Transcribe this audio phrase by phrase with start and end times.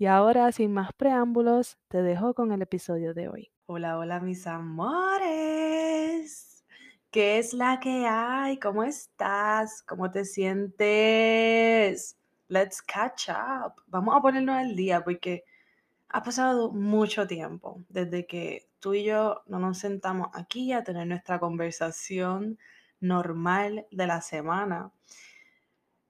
[0.00, 3.50] Y ahora, sin más preámbulos, te dejo con el episodio de hoy.
[3.66, 5.84] Hola, hola mis amores.
[7.10, 8.60] ¿Qué es la que hay?
[8.60, 9.82] ¿Cómo estás?
[9.82, 12.16] ¿Cómo te sientes?
[12.46, 13.82] Let's catch up.
[13.88, 15.42] Vamos a ponernos al día porque
[16.10, 21.08] ha pasado mucho tiempo desde que tú y yo no nos sentamos aquí a tener
[21.08, 22.56] nuestra conversación
[23.00, 24.92] normal de la semana.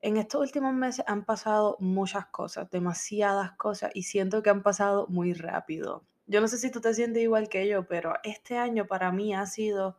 [0.00, 5.06] En estos últimos meses han pasado muchas cosas, demasiadas cosas, y siento que han pasado
[5.08, 6.04] muy rápido.
[6.26, 9.34] Yo no sé si tú te sientes igual que yo, pero este año para mí
[9.34, 9.98] ha sido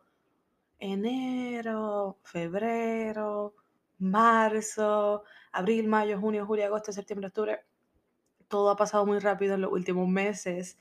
[0.78, 3.54] enero, febrero,
[3.98, 7.60] marzo, abril, mayo, junio, julio, agosto, septiembre, octubre.
[8.48, 10.78] Todo ha pasado muy rápido en los últimos meses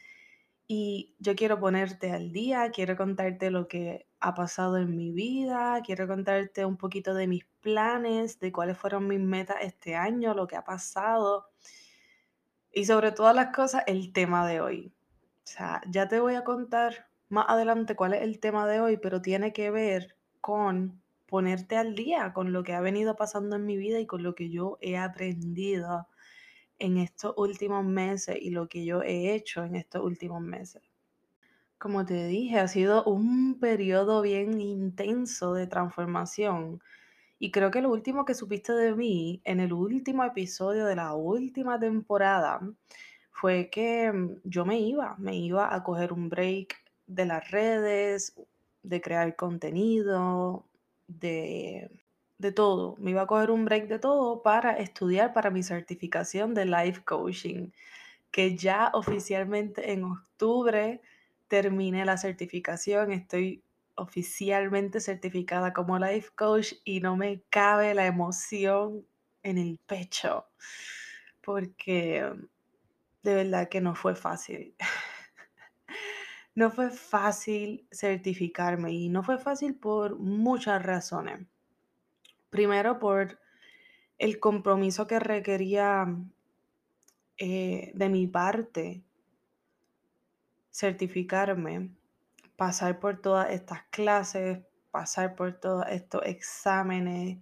[0.72, 5.82] y yo quiero ponerte al día, quiero contarte lo que ha pasado en mi vida,
[5.84, 10.46] quiero contarte un poquito de mis planes, de cuáles fueron mis metas este año, lo
[10.46, 11.48] que ha pasado
[12.72, 14.94] y sobre todas las cosas el tema de hoy.
[15.44, 18.98] O sea, ya te voy a contar más adelante cuál es el tema de hoy,
[18.98, 23.66] pero tiene que ver con ponerte al día con lo que ha venido pasando en
[23.66, 26.08] mi vida y con lo que yo he aprendido
[26.80, 30.82] en estos últimos meses y lo que yo he hecho en estos últimos meses.
[31.78, 36.82] Como te dije, ha sido un periodo bien intenso de transformación.
[37.38, 41.14] Y creo que lo último que supiste de mí en el último episodio de la
[41.14, 42.60] última temporada
[43.32, 46.76] fue que mm, yo me iba, me iba a coger un break
[47.08, 48.36] de las redes,
[48.84, 50.66] de crear contenido,
[51.08, 51.90] de,
[52.40, 52.96] de todo.
[52.98, 57.04] Me iba a coger un break de todo para estudiar para mi certificación de life
[57.04, 57.72] coaching,
[58.32, 61.02] que ya oficialmente en octubre
[61.48, 63.64] terminé la certificación, estoy
[63.96, 69.06] oficialmente certificada como life coach y no me cabe la emoción
[69.44, 70.46] en el pecho,
[71.42, 72.24] porque
[73.24, 74.76] de verdad que no fue fácil.
[76.56, 81.48] no fue fácil certificarme y no fue fácil por muchas razones.
[82.50, 83.40] Primero por
[84.18, 86.08] el compromiso que requería
[87.38, 89.02] eh, de mi parte
[90.72, 91.90] certificarme,
[92.56, 94.60] pasar por todas estas clases,
[94.92, 97.38] pasar por todos estos exámenes,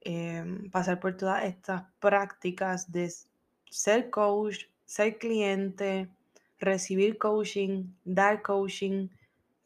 [0.00, 3.10] em, pasar por todas estas prácticas de
[3.70, 6.08] ser coach, ser cliente,
[6.58, 9.08] recibir coaching, dar coaching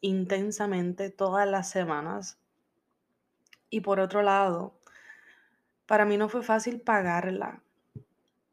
[0.01, 2.37] intensamente todas las semanas.
[3.69, 4.79] Y por otro lado,
[5.85, 7.61] para mí no fue fácil pagarla,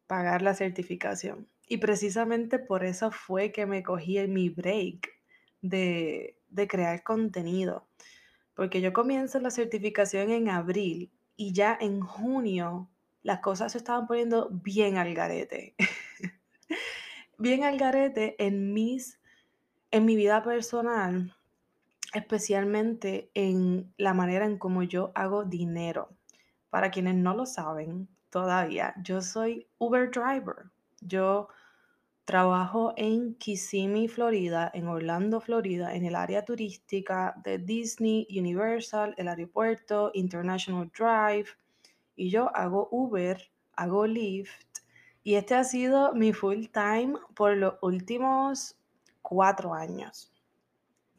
[0.07, 1.49] pagar la certificación.
[1.69, 5.11] Y precisamente por eso fue que me cogí en mi break
[5.63, 7.87] de, de crear contenido.
[8.55, 12.91] Porque yo comienzo la certificación en abril y ya en junio
[13.23, 15.75] las cosas se estaban poniendo bien al garete.
[17.39, 19.19] bien al garete en mis
[19.91, 21.35] en mi vida personal
[22.13, 26.11] especialmente en la manera en cómo yo hago dinero.
[26.71, 30.71] Para quienes no lo saben todavía, yo soy Uber driver.
[31.01, 31.49] Yo
[32.25, 39.29] trabajo en Kissimmee, Florida, en Orlando, Florida, en el área turística de Disney, Universal, el
[39.29, 41.51] aeropuerto, International Drive.
[42.15, 43.39] Y yo hago Uber,
[43.75, 44.79] hago Lyft.
[45.25, 48.77] Y este ha sido mi full time por los últimos
[49.23, 50.32] cuatro años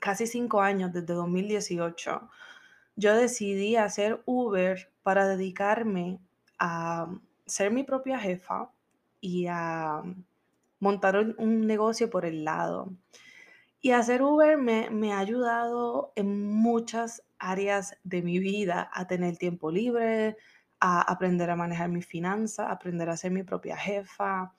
[0.04, 2.30] casi cinco años, desde 2018,
[2.98, 6.20] yo decidí hacer Uber para dedicarme
[6.60, 7.08] a
[7.46, 8.70] ser mi propia jefa
[9.22, 10.04] y a
[10.82, 12.92] montar un, negocio por el lado.
[13.80, 19.72] Y hacer Uber me, ha ayudado en muchas áreas de mi vida a tener tiempo
[19.72, 20.36] libre,
[20.82, 24.54] a aprender a manejar mis finanzas, aprender a ser mi propia jefa,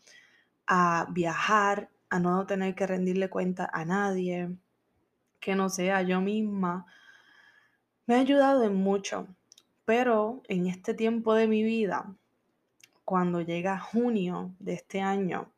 [0.67, 4.56] a viajar, a no tener que rendirle cuenta a nadie
[5.44, 6.87] que no sea yo misma,
[8.06, 9.29] me ha ayudado en mucho.
[9.85, 12.17] Pero en este tiempo de mi vida,
[13.05, 15.52] cuando llega junio de este año,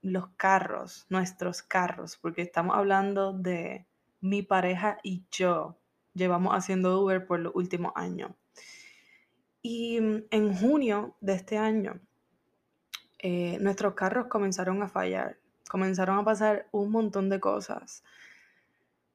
[0.00, 3.86] los carros, nuestros carros, porque estamos hablando de
[4.22, 5.76] mi pareja y yo,
[6.14, 8.30] llevamos haciendo Uber por los últimos años.
[9.60, 9.98] Y
[10.30, 12.00] en junio de este año,
[13.18, 15.38] eh, nuestros carros comenzaron a fallar,
[15.68, 18.02] comenzaron a pasar un montón de cosas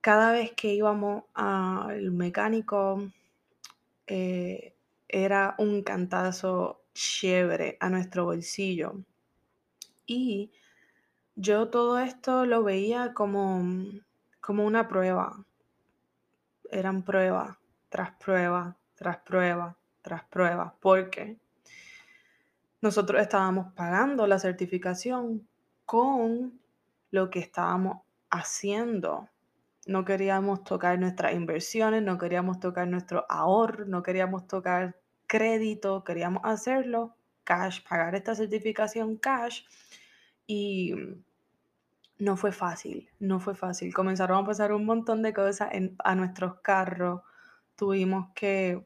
[0.03, 3.09] cada vez que íbamos al mecánico,
[4.05, 4.75] eh,
[5.07, 8.95] era un cantazo chévere a nuestro bolsillo.
[10.05, 10.51] Y
[11.37, 13.63] yo todo esto lo veía como,
[14.41, 15.45] como una prueba.
[16.69, 17.57] Eran prueba
[17.87, 21.37] tras prueba, tras prueba, tras prueba, porque
[22.81, 25.47] nosotros estábamos pagando la certificación
[25.85, 26.59] con
[27.09, 29.29] lo que estábamos haciendo
[29.85, 34.97] no queríamos tocar nuestras inversiones, no queríamos tocar nuestro ahorro, no queríamos tocar
[35.27, 39.63] crédito, queríamos hacerlo cash, pagar esta certificación cash.
[40.47, 40.93] Y
[42.19, 43.93] no fue fácil, no fue fácil.
[43.93, 45.69] Comenzaron a pasar un montón de cosas
[45.99, 47.21] a nuestros carros,
[47.75, 48.85] tuvimos que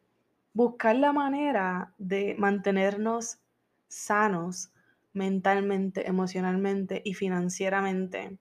[0.53, 3.39] buscar la manera de mantenernos
[3.87, 4.71] sanos
[5.13, 8.39] mentalmente, emocionalmente y financieramente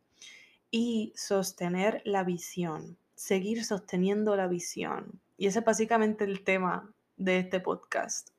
[0.70, 5.20] y sostener la visión, seguir sosteniendo la visión.
[5.36, 8.30] Y ese es básicamente el tema de este podcast.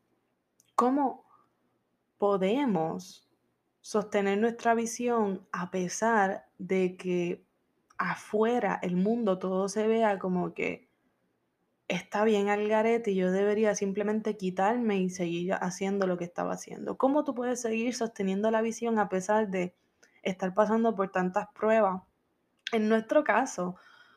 [0.76, 1.26] ¿Cómo
[2.18, 3.28] podemos
[3.82, 7.46] sostener nuestra visión a pesar de que
[7.98, 10.88] afuera el mundo todo se vea como que
[11.88, 16.54] está bien al garete y yo debería simplemente quitarme y seguir haciendo lo que estaba
[16.54, 16.98] haciendo?
[16.98, 19.74] ¿Cómo tú puedes seguir sosteniendo la visión a pesar de
[20.22, 22.02] estar pasando por tantas pruebas
[22.72, 23.76] en nuestro caso,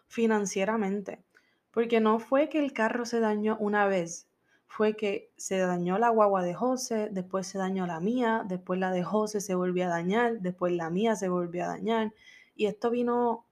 [0.09, 1.23] financieramente,
[1.71, 4.29] porque no fue que el carro se dañó una vez,
[4.67, 8.91] fue que se dañó la guagua de José, después se dañó la mía, después la
[8.91, 12.13] de José se volvió a dañar, después la mía se volvió a dañar.
[12.55, 13.47] Y esto vino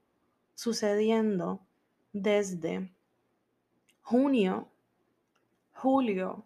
[0.55, 1.61] sucediendo
[2.13, 2.93] desde
[4.03, 4.69] junio,
[5.73, 6.45] julio,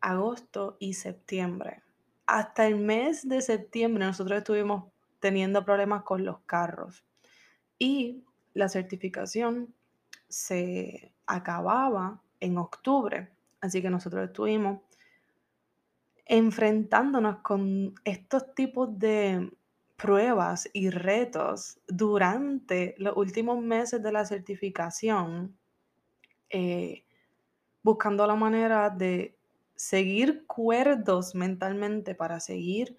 [0.00, 1.82] agosto y septiembre.
[2.26, 4.84] Hasta el mes de septiembre nosotros estuvimos
[5.18, 7.04] teniendo problemas con los carros
[7.80, 8.22] y
[8.54, 9.74] la certificación
[10.28, 14.80] se acababa en octubre, así que nosotros estuvimos
[16.26, 19.50] enfrentándonos con estos tipos de
[19.96, 25.56] pruebas y retos durante los últimos meses de la certificación,
[26.50, 27.04] eh,
[27.82, 29.34] buscando la manera de
[29.74, 32.96] seguir cuerdos mentalmente para seguir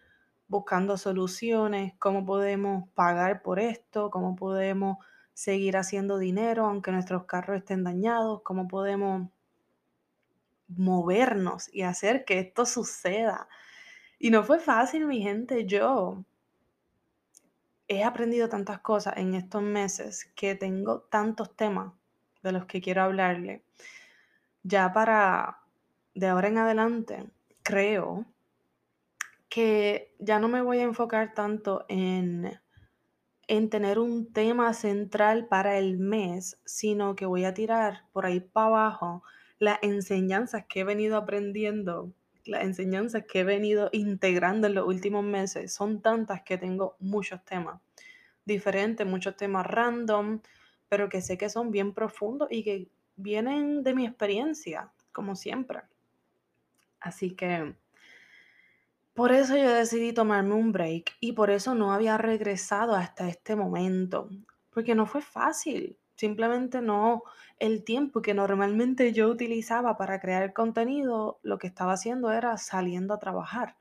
[0.52, 4.98] buscando soluciones, cómo podemos pagar por esto, cómo podemos
[5.34, 9.30] seguir haciendo dinero aunque nuestros carros estén dañados, cómo podemos
[10.68, 13.48] movernos y hacer que esto suceda.
[14.20, 15.66] Y no fue fácil, mi gente.
[15.66, 16.26] Yo
[17.88, 21.94] he aprendido tantas cosas en estos meses que tengo tantos temas
[22.44, 23.64] de los que quiero hablarle.
[24.64, 25.60] Ya para
[26.14, 27.30] de ahora en adelante,
[27.64, 28.26] creo
[29.52, 32.58] que ya no me voy a enfocar tanto en,
[33.50, 38.40] en tener un tema central para el mes, sino que voy a tirar por ahí
[38.40, 39.24] para abajo
[39.60, 42.14] las enseñanzas que he venido aprendiendo,
[42.46, 45.74] las enseñanzas que he venido integrando en los últimos meses.
[45.74, 47.82] Son tantas que tengo muchos temas
[48.46, 50.40] diferentes, muchos temas random,
[50.88, 55.82] pero que sé que son bien profundos y que vienen de mi experiencia, como siempre.
[57.02, 57.76] Así que
[59.22, 63.56] por eso yo decidí tomarme un break y por eso no había regresado hasta este
[63.56, 64.30] momento,
[64.72, 65.96] porque no fue fácil.
[66.16, 67.22] Simplemente no,
[67.60, 73.14] el tiempo que normalmente yo utilizaba para crear contenido, lo que estaba haciendo era saliendo
[73.14, 73.78] a trabajar.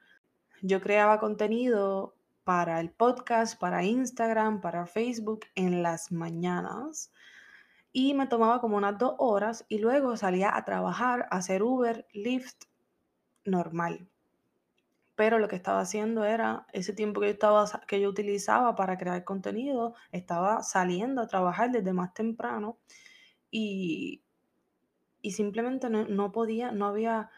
[0.60, 7.12] Yo creaba contenido para el podcast, para Instagram, para Facebook en las mañanas
[7.94, 12.06] y me tomaba como unas dos horas y luego salía a trabajar, a hacer Uber,
[12.12, 12.64] Lyft,
[13.46, 14.09] normal.
[15.20, 18.96] Pero lo que estaba haciendo era, ese tiempo que yo, estaba, que yo utilizaba para
[18.96, 22.78] crear contenido, estaba saliendo a trabajar desde más temprano
[23.50, 24.22] y,
[25.20, 27.28] y simplemente no, no podía, no había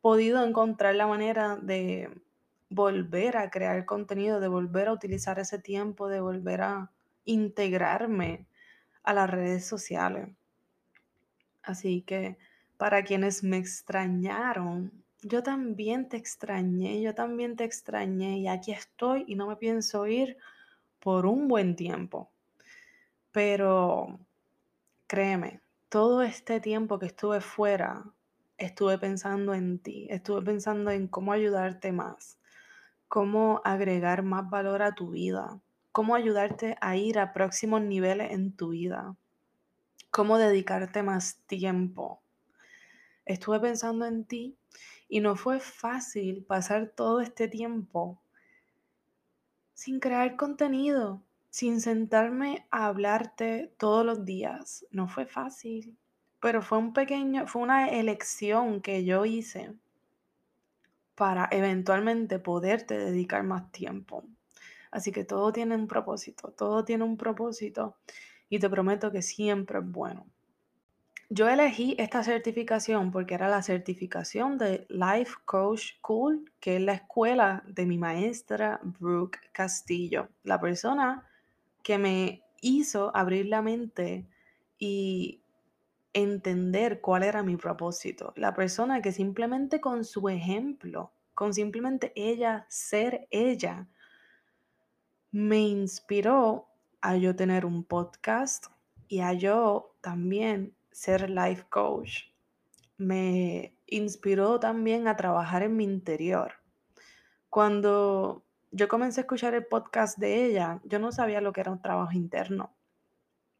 [0.00, 2.22] podido encontrar la manera de
[2.70, 6.92] volver a crear contenido, de volver a utilizar ese tiempo, de volver a
[7.24, 8.46] integrarme
[9.02, 10.28] a las redes sociales.
[11.64, 12.38] Así que
[12.76, 19.24] para quienes me extrañaron, yo también te extrañé, yo también te extrañé y aquí estoy
[19.26, 20.36] y no me pienso ir
[20.98, 22.30] por un buen tiempo.
[23.30, 24.18] Pero
[25.06, 28.04] créeme, todo este tiempo que estuve fuera,
[28.58, 32.38] estuve pensando en ti, estuve pensando en cómo ayudarte más,
[33.08, 35.60] cómo agregar más valor a tu vida,
[35.92, 39.16] cómo ayudarte a ir a próximos niveles en tu vida,
[40.10, 42.22] cómo dedicarte más tiempo.
[43.24, 44.56] Estuve pensando en ti
[45.12, 48.18] y no fue fácil pasar todo este tiempo
[49.74, 54.86] sin crear contenido, sin sentarme a hablarte todos los días.
[54.90, 55.98] No fue fácil,
[56.40, 59.74] pero fue un pequeño, fue una elección que yo hice
[61.14, 64.24] para eventualmente poderte dedicar más tiempo.
[64.90, 67.98] Así que todo tiene un propósito, todo tiene un propósito
[68.48, 70.24] y te prometo que siempre es bueno.
[71.34, 76.92] Yo elegí esta certificación porque era la certificación de Life Coach Cool, que es la
[76.92, 81.26] escuela de mi maestra Brooke Castillo, la persona
[81.82, 84.28] que me hizo abrir la mente
[84.78, 85.40] y
[86.12, 88.34] entender cuál era mi propósito.
[88.36, 93.88] La persona que simplemente con su ejemplo, con simplemente ella ser ella,
[95.30, 96.68] me inspiró
[97.00, 98.66] a yo tener un podcast
[99.08, 102.24] y a yo también ser life coach.
[102.96, 106.54] Me inspiró también a trabajar en mi interior.
[107.48, 111.72] Cuando yo comencé a escuchar el podcast de ella, yo no sabía lo que era
[111.72, 112.74] un trabajo interno.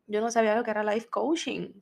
[0.07, 1.73] Yo no sabía lo que era life coaching.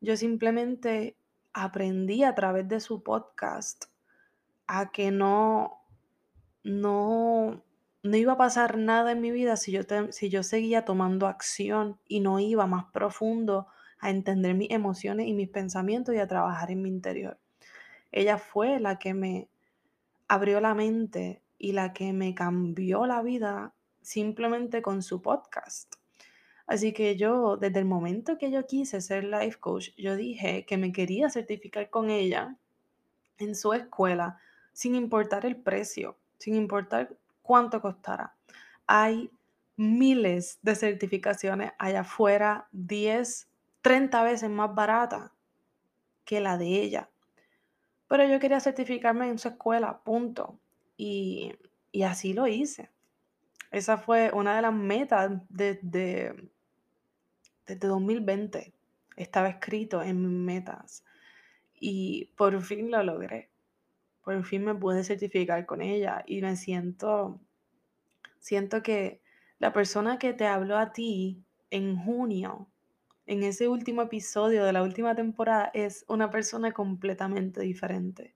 [0.00, 1.16] Yo simplemente
[1.52, 3.86] aprendí a través de su podcast
[4.66, 5.82] a que no,
[6.62, 7.62] no,
[8.02, 11.98] no iba a pasar nada en mi vida si yo, si yo seguía tomando acción
[12.06, 13.66] y no iba más profundo
[14.00, 17.38] a entender mis emociones y mis pensamientos y a trabajar en mi interior.
[18.12, 19.48] Ella fue la que me
[20.28, 25.94] abrió la mente y la que me cambió la vida simplemente con su podcast.
[26.66, 30.76] Así que yo, desde el momento que yo quise ser life coach, yo dije que
[30.76, 32.56] me quería certificar con ella
[33.38, 34.38] en su escuela,
[34.72, 38.36] sin importar el precio, sin importar cuánto costara.
[38.86, 39.30] Hay
[39.76, 43.49] miles de certificaciones allá afuera, 10
[43.82, 45.32] 30 veces más barata
[46.24, 47.10] que la de ella.
[48.08, 50.58] Pero yo quería certificarme en su escuela, punto.
[50.96, 51.52] Y,
[52.04, 52.90] así lo hice.
[53.70, 56.34] Esa fue una de las metas desde,
[57.66, 58.72] desde 2020.
[59.16, 61.04] Estaba escrito en mis metas.
[61.78, 63.50] Y por fin lo logré.
[64.22, 66.24] Por fin me pude certificar con ella.
[66.26, 67.40] Y me siento,
[68.40, 69.22] siento que
[69.58, 72.69] la persona que te habló a ti en junio
[73.30, 78.34] en ese último episodio de la última temporada es una persona completamente diferente.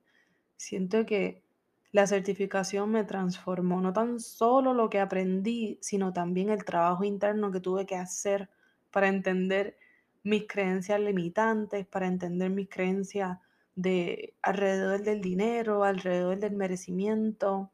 [0.56, 1.42] Siento que
[1.90, 7.50] la certificación me transformó, no tan solo lo que aprendí, sino también el trabajo interno
[7.50, 8.48] que tuve que hacer
[8.92, 9.76] para entender
[10.22, 13.38] mis creencias limitantes, para entender mis creencias
[13.74, 17.72] de alrededor del dinero, alrededor del merecimiento.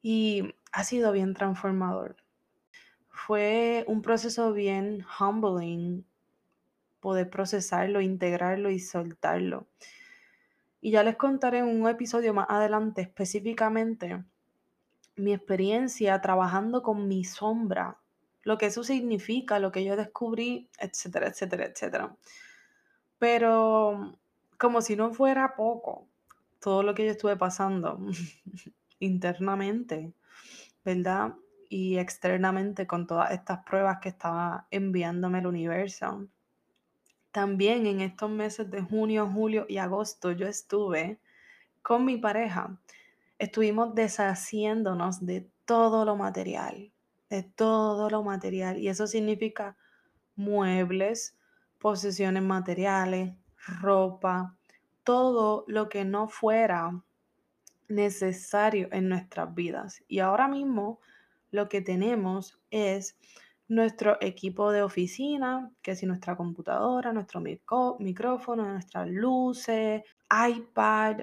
[0.00, 2.21] Y ha sido bien transformador
[3.12, 6.04] fue un proceso bien humbling
[7.00, 9.68] poder procesarlo, integrarlo y soltarlo.
[10.80, 14.24] Y ya les contaré en un episodio más adelante específicamente
[15.16, 17.98] mi experiencia trabajando con mi sombra,
[18.42, 22.16] lo que eso significa, lo que yo descubrí, etcétera, etcétera, etcétera.
[23.18, 24.18] Pero
[24.58, 26.08] como si no fuera poco
[26.60, 27.98] todo lo que yo estuve pasando
[29.00, 30.14] internamente,
[30.84, 31.34] ¿verdad?
[31.72, 36.28] Y externamente con todas estas pruebas que estaba enviándome el universo.
[37.30, 41.18] También en estos meses de junio, julio y agosto yo estuve
[41.80, 42.78] con mi pareja.
[43.38, 46.92] Estuvimos deshaciéndonos de todo lo material,
[47.30, 48.76] de todo lo material.
[48.76, 49.78] Y eso significa
[50.36, 51.38] muebles,
[51.78, 53.34] posesiones materiales,
[53.80, 54.58] ropa,
[55.04, 57.02] todo lo que no fuera
[57.88, 60.04] necesario en nuestras vidas.
[60.06, 61.00] Y ahora mismo
[61.52, 63.16] lo que tenemos es
[63.68, 71.20] nuestro equipo de oficina, que es nuestra computadora, nuestro micrófono, nuestras luces, iPad,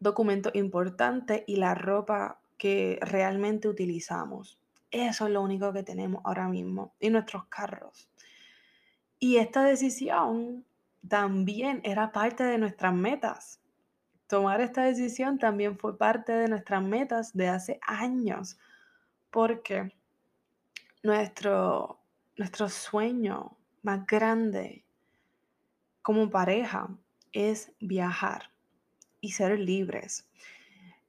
[0.00, 4.58] documentos importantes y la ropa que realmente utilizamos.
[4.90, 6.94] Eso es lo único que tenemos ahora mismo.
[6.98, 8.08] Y nuestros carros.
[9.18, 10.64] Y esta decisión
[11.08, 13.60] también era parte de nuestras metas.
[14.26, 18.58] Tomar esta decisión también fue parte de nuestras metas de hace años.
[19.32, 19.92] Porque
[21.02, 21.98] nuestro,
[22.36, 24.84] nuestro sueño más grande
[26.02, 26.88] como pareja
[27.32, 28.52] es viajar
[29.20, 30.28] y ser libres.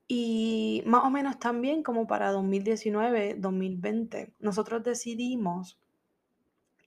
[0.08, 5.78] Y más o menos también como para 2019, 2020, nosotros decidimos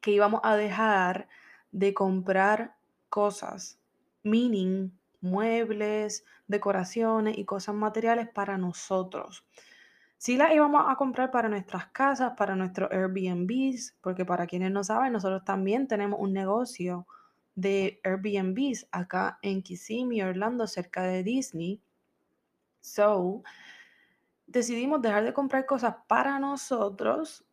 [0.00, 1.28] que íbamos a dejar
[1.72, 2.76] de comprar
[3.08, 3.78] cosas,
[4.22, 4.90] meaning
[5.20, 9.44] muebles, decoraciones y cosas materiales para nosotros.
[10.18, 14.82] Sí las íbamos a comprar para nuestras casas, para nuestros Airbnbs, porque para quienes no
[14.82, 17.06] saben, nosotros también tenemos un negocio
[17.54, 21.80] de Airbnbs acá en Kissimmee, Orlando, cerca de Disney.
[22.80, 23.42] So,
[24.46, 27.44] decidimos dejar de comprar cosas para nosotros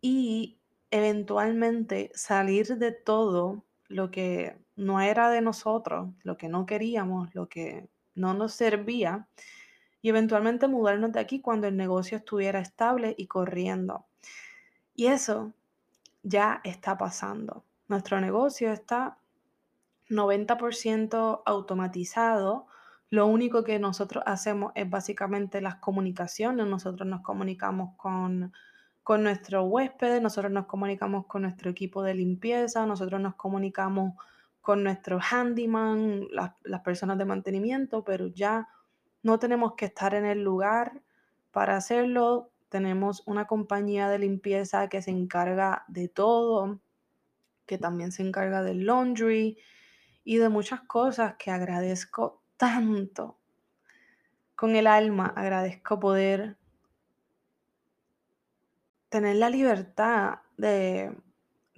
[0.00, 0.58] y
[0.90, 7.48] eventualmente salir de todo lo que no era de nosotros, lo que no queríamos, lo
[7.48, 9.28] que no nos servía
[10.00, 14.06] y eventualmente mudarnos de aquí cuando el negocio estuviera estable y corriendo.
[14.94, 15.52] Y eso
[16.22, 17.64] ya está pasando.
[17.88, 19.18] Nuestro negocio está
[20.08, 22.66] 90% automatizado.
[23.10, 26.66] Lo único que nosotros hacemos es básicamente las comunicaciones.
[26.66, 28.52] Nosotros nos comunicamos con,
[29.02, 34.14] con nuestros huéspedes, nosotros nos comunicamos con nuestro equipo de limpieza, nosotros nos comunicamos
[34.60, 38.68] con nuestro handyman, las, las personas de mantenimiento, pero ya
[39.22, 41.02] no tenemos que estar en el lugar
[41.50, 42.50] para hacerlo.
[42.68, 46.80] Tenemos una compañía de limpieza que se encarga de todo,
[47.66, 49.58] que también se encarga del laundry
[50.24, 53.38] y de muchas cosas que agradezco tanto.
[54.54, 56.56] Con el alma agradezco poder
[59.08, 61.16] tener la libertad de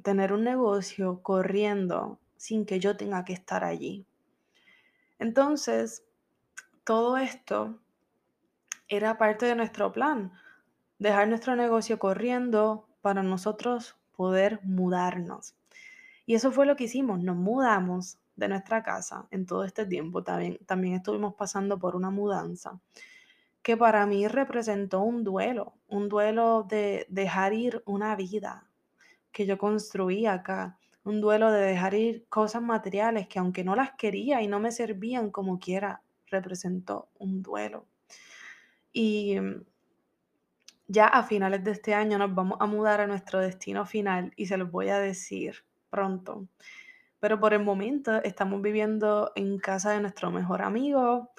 [0.02, 4.06] tener un negocio corriendo sin que yo tenga que estar allí.
[5.18, 6.04] Entonces,
[6.84, 7.78] todo esto
[8.88, 10.32] era parte de nuestro plan,
[10.98, 15.54] dejar nuestro negocio corriendo para nosotros poder mudarnos.
[16.26, 20.22] Y eso fue lo que hicimos, nos mudamos de nuestra casa en todo este tiempo.
[20.22, 22.80] También, también estuvimos pasando por una mudanza
[23.62, 28.66] que para mí representó un duelo, un duelo de dejar ir una vida
[29.32, 33.92] que yo construí acá, un duelo de dejar ir cosas materiales que aunque no las
[33.92, 37.86] quería y no me servían como quiera, representó un duelo.
[38.92, 39.64] Y mm,
[40.88, 44.46] ya a finales de este año nos vamos a mudar a nuestro destino final y
[44.46, 46.48] se los voy a decir pronto.
[47.20, 51.30] Pero por el momento estamos viviendo en casa de nuestro mejor amigo.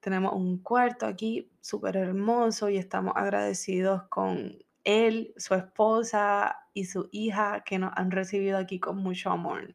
[0.00, 7.08] Tenemos un cuarto aquí súper hermoso y estamos agradecidos con él, su esposa y su
[7.12, 9.74] hija que nos han recibido aquí con mucho amor.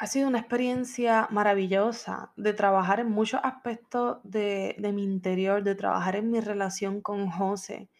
[0.00, 5.74] Ha sido una experiencia maravillosa de trabajar en muchos aspectos de, de mi interior, de
[5.74, 7.90] trabajar en mi relación con José,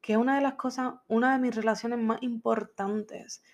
[0.00, 3.44] que es una de las cosas, una de mis relaciones más importantes.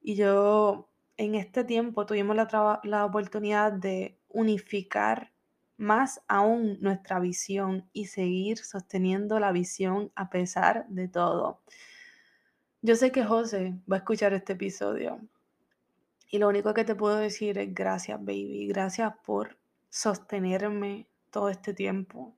[0.00, 5.32] Y yo en este tiempo tuvimos la, la oportunidad de unificar
[5.76, 11.62] más aún nuestra visión y seguir sosteniendo la visión a pesar de todo.
[12.80, 15.20] Yo sé que José va a escuchar este episodio
[16.30, 18.68] y lo único que te puedo decir es gracias, baby.
[18.68, 22.36] Gracias por sostenerme todo este tiempo.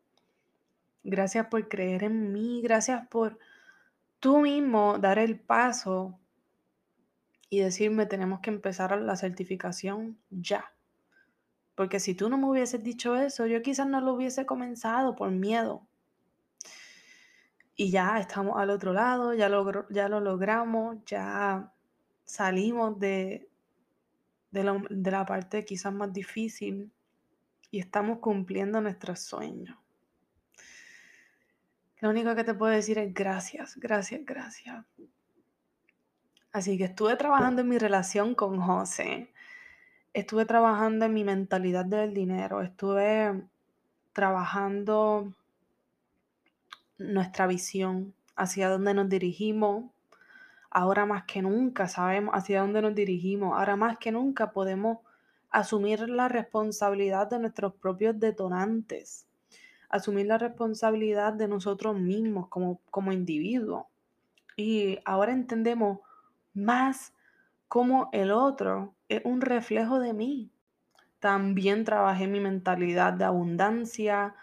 [1.05, 2.63] Gracias por creer en mí.
[2.63, 3.39] Gracias por
[4.19, 6.19] tú mismo dar el paso
[7.51, 10.73] y decirme tenemos que empezar la certificación ya.
[11.75, 15.31] Porque si tú no me hubieses dicho eso, yo quizás no lo hubiese comenzado por
[15.31, 15.87] miedo.
[17.77, 21.73] Y ya estamos al otro lado, ya lo, ya lo logramos, ya
[22.25, 23.52] salimos de,
[24.53, 26.93] de, de la parte quizás más difícil
[27.71, 29.77] y estamos cumpliendo nuestros sueños.
[32.01, 34.85] Lo único que te puedo decir es gracias, gracias, gracias.
[36.53, 39.33] Así que estuve trabajando en mi relación con José,
[40.13, 43.43] estuve trabajando en mi mentalidad del dinero, estuve
[44.13, 45.33] trabajando
[46.99, 49.92] nuestra visión, hacia dónde nos dirigimos,
[50.75, 53.59] Ahora más que nunca sabemos hacia dónde nos dirigimos.
[53.59, 55.01] Ahora más que nunca podemos
[55.51, 59.27] asumir la responsabilidad de nuestros propios detonantes.
[59.91, 63.85] Asumir la responsabilidad de nosotros mismos como, como individuos.
[64.57, 65.99] Y ahora entendemos
[66.55, 67.13] más
[67.69, 70.51] cómo el otro es un reflejo de mí.
[71.21, 74.35] También trabajé mi mentalidad de abundancia,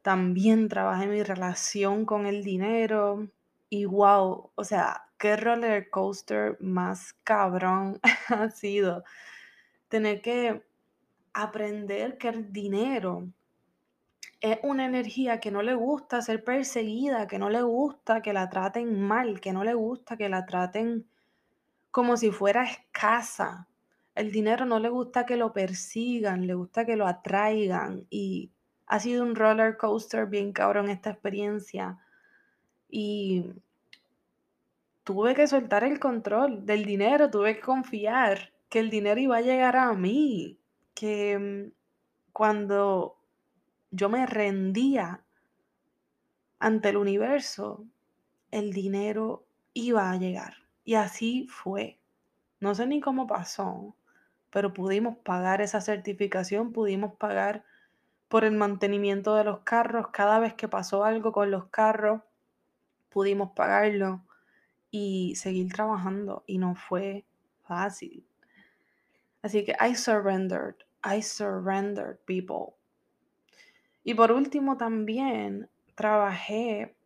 [0.00, 3.28] también trabajé mi relación con el dinero.
[3.68, 9.04] Y wow, o sea, qué roller coaster más cabrón ha sido
[9.88, 10.62] tener que
[11.32, 13.28] aprender que el dinero
[14.40, 18.48] es una energía que no le gusta ser perseguida, que no le gusta que la
[18.48, 21.06] traten mal, que no le gusta que la traten
[21.90, 23.68] como si fuera escasa.
[24.14, 28.50] El dinero no le gusta que lo persigan, le gusta que lo atraigan y
[28.86, 31.98] ha sido un roller coaster bien cabrón esta experiencia.
[32.88, 33.46] Y
[35.06, 39.40] tuve que soltar el control del dinero, tuve que confiar que el dinero iba a
[39.40, 40.58] llegar a mí,
[40.94, 41.72] que mm,
[42.32, 43.16] cuando
[43.92, 45.22] yo me rendía
[46.58, 47.86] ante el universo,
[48.50, 50.54] el dinero iba a llegar.
[50.82, 52.00] Y así fue.
[52.58, 53.94] No sé ni cómo pasó,
[54.50, 57.64] pero pudimos pagar esa certificación, pudimos pagar
[58.26, 60.08] por el mantenimiento de los carros.
[60.08, 62.22] Cada vez que pasó algo con los carros,
[63.08, 64.25] pudimos pagarlo
[64.96, 66.42] y seguir trabajando.
[66.46, 67.26] Y no fue
[67.62, 68.26] fácil.
[69.42, 70.76] Así que I surrendered.
[71.04, 72.76] I surrendered, people.
[74.02, 76.96] Y por último también trabajé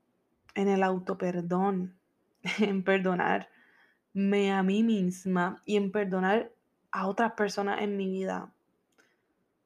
[0.55, 1.99] en el autoperdón,
[2.59, 6.53] en perdonarme a mí misma y en perdonar
[6.93, 8.53] a otras personas en mi vida.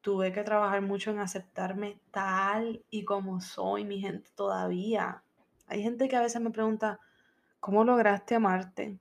[0.01, 5.23] Tuve que trabajar mucho en aceptarme tal y como soy, mi gente, todavía.
[5.67, 7.01] Hay gente que a veces me pregunta,
[7.65, 8.99] ¿cómo lograste amarte?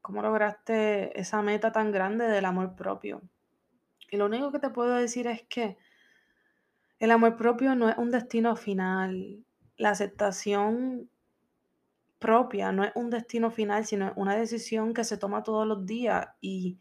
[0.00, 3.20] ¿Cómo lograste esa meta tan grande del amor propio?
[4.12, 5.76] Y lo único que te puedo decir es que
[7.00, 9.44] el amor propio no es un destino final.
[9.76, 11.10] La aceptación
[12.20, 16.28] propia no es un destino final, sino una decisión que se toma todos los días.
[16.40, 16.78] Y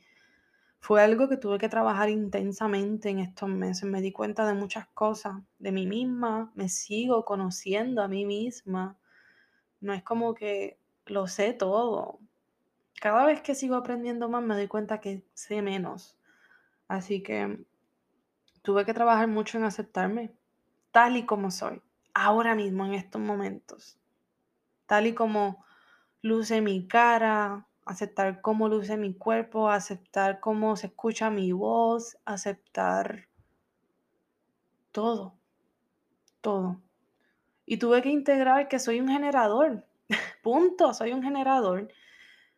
[0.79, 3.85] fue algo que tuve que trabajar intensamente en estos meses.
[3.85, 8.99] Me di cuenta de muchas cosas, de mí misma, me sigo conociendo a mí misma.
[9.79, 12.19] No es como que lo sé todo
[12.99, 16.17] cada vez que sigo aprendiendo más me doy cuenta que sé menos.
[16.87, 17.65] Así que
[18.61, 20.33] tuve que trabajar mucho en aceptarme
[20.91, 21.81] tal y como soy,
[22.13, 23.99] ahora mismo, en estos momentos.
[24.87, 25.63] Tal y como
[26.21, 33.27] luce mi cara, aceptar cómo luce mi cuerpo, aceptar cómo se escucha mi voz, aceptar
[34.91, 35.37] todo,
[36.41, 36.81] todo.
[37.67, 39.85] Y tuve que integrar que soy un generador.
[40.41, 41.89] Punto, soy un generador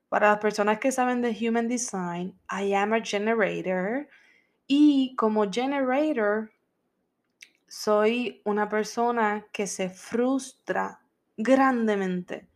[0.09, 4.07] para las personas que saben de Human Design, I am a generator.
[4.67, 6.51] Y como generator,
[7.67, 11.01] soy una persona que se frustra
[11.37, 12.47] grandemente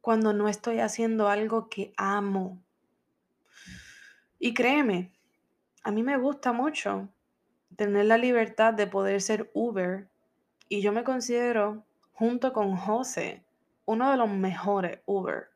[0.00, 2.62] cuando no estoy haciendo algo que amo.
[4.38, 5.12] Y créeme,
[5.82, 7.08] a mí me gusta mucho
[7.76, 10.08] tener la libertad de poder ser Uber.
[10.68, 11.84] Y yo me considero,
[12.16, 13.44] junto con José,
[13.84, 15.50] uno de los mejores Uber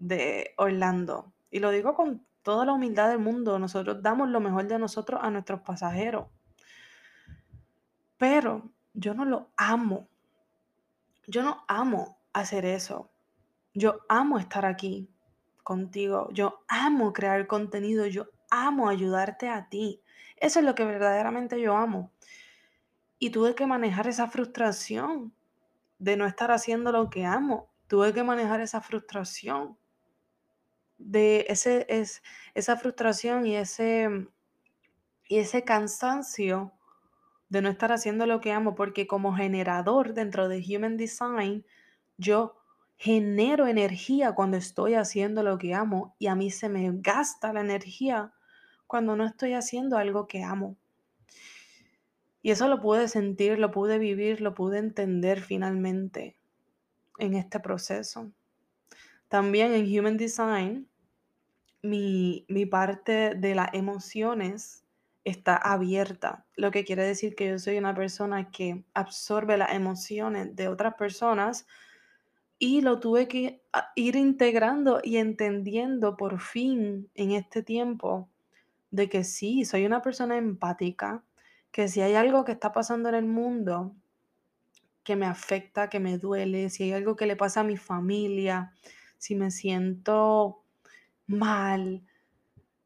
[0.00, 1.32] de Orlando.
[1.50, 5.20] Y lo digo con toda la humildad del mundo, nosotros damos lo mejor de nosotros
[5.22, 6.26] a nuestros pasajeros.
[8.18, 10.08] Pero yo no lo amo.
[11.28, 13.10] Yo no amo hacer eso.
[13.72, 15.08] Yo amo estar aquí
[15.62, 16.28] contigo.
[16.32, 18.06] Yo amo crear contenido.
[18.06, 20.02] Yo amo ayudarte a ti.
[20.36, 22.10] Eso es lo que verdaderamente yo amo.
[23.20, 25.32] Y tuve que manejar esa frustración
[25.98, 27.70] de no estar haciendo lo que amo.
[27.86, 29.78] Tuve que manejar esa frustración
[30.98, 32.22] de ese, es,
[32.54, 34.28] esa frustración y ese,
[35.28, 36.72] y ese cansancio
[37.48, 41.64] de no estar haciendo lo que amo, porque como generador dentro de Human Design,
[42.16, 42.56] yo
[42.96, 47.60] genero energía cuando estoy haciendo lo que amo y a mí se me gasta la
[47.60, 48.32] energía
[48.86, 50.76] cuando no estoy haciendo algo que amo.
[52.46, 56.36] Y eso lo pude sentir, lo pude vivir, lo pude entender finalmente
[57.18, 58.30] en este proceso.
[59.26, 60.88] También en Human Design,
[61.82, 64.84] mi, parte de las emociones
[65.24, 70.54] está abierta, lo que quiere decir que yo soy una persona que absorbe las emociones
[70.54, 71.66] de otras personas
[72.60, 78.28] y lo tuve que ah, ir integrando y entendiendo por fin en este tiempo
[78.92, 81.24] de que sí, soy una persona empática,
[81.76, 83.94] que si hay algo que está pasando en el mundo
[85.04, 88.72] que me afecta, que me duele, si hay algo que le pasa a mi familia,
[89.18, 90.62] si me siento
[91.26, 92.02] mal,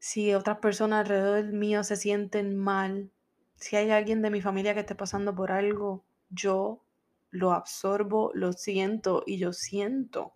[0.01, 3.13] si otras personas alrededor mío se sienten mal,
[3.55, 6.83] si hay alguien de mi familia que esté pasando por algo, yo
[7.31, 10.33] lo absorbo, lo siento y yo siento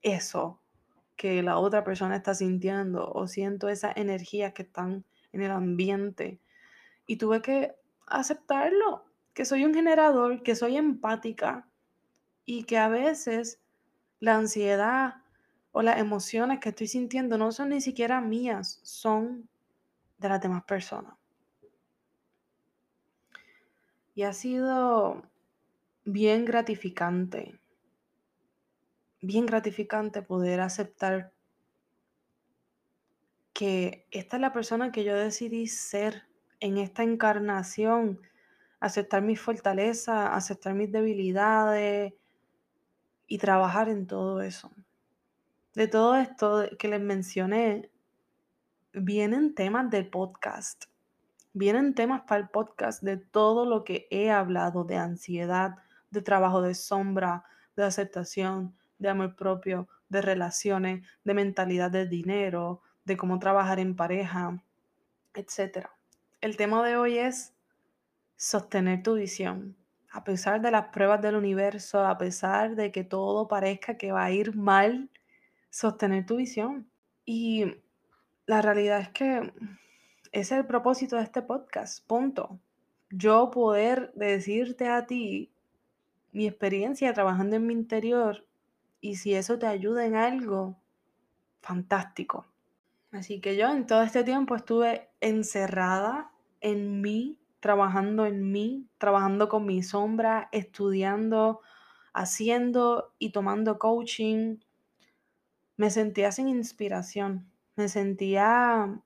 [0.00, 0.60] eso
[1.16, 6.38] que la otra persona está sintiendo o siento esas energías que están en el ambiente.
[7.04, 7.79] Y tuve que
[8.10, 11.68] aceptarlo, que soy un generador, que soy empática
[12.44, 13.60] y que a veces
[14.18, 15.22] la ansiedad
[15.72, 19.48] o las emociones que estoy sintiendo no son ni siquiera mías, son
[20.18, 21.14] de las demás personas.
[24.14, 25.22] Y ha sido
[26.04, 27.58] bien gratificante,
[29.22, 31.32] bien gratificante poder aceptar
[33.52, 36.29] que esta es la persona que yo decidí ser
[36.60, 38.20] en esta encarnación,
[38.78, 42.14] aceptar mis fortalezas, aceptar mis debilidades
[43.26, 44.70] y trabajar en todo eso.
[45.74, 47.90] De todo esto que les mencioné,
[48.92, 50.84] vienen temas de podcast.
[51.52, 55.76] Vienen temas para el podcast de todo lo que he hablado, de ansiedad,
[56.10, 57.44] de trabajo de sombra,
[57.76, 63.96] de aceptación, de amor propio, de relaciones, de mentalidad de dinero, de cómo trabajar en
[63.96, 64.62] pareja,
[65.34, 65.88] etc.
[66.40, 67.52] El tema de hoy es
[68.36, 69.76] sostener tu visión.
[70.10, 74.24] A pesar de las pruebas del universo, a pesar de que todo parezca que va
[74.24, 75.10] a ir mal,
[75.68, 76.90] sostener tu visión.
[77.26, 77.76] Y
[78.46, 79.52] la realidad es que
[80.32, 82.58] es el propósito de este podcast, punto.
[83.10, 85.52] Yo poder decirte a ti
[86.32, 88.46] mi experiencia trabajando en mi interior
[89.02, 90.80] y si eso te ayuda en algo,
[91.60, 92.49] fantástico.
[93.12, 99.48] Así que yo en todo este tiempo estuve encerrada en mí, trabajando en mí, trabajando
[99.48, 101.60] con mi sombra, estudiando,
[102.12, 104.58] haciendo y tomando coaching.
[105.76, 109.02] Me sentía sin inspiración, me sentía